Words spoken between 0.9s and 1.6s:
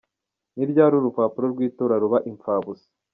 urupapuro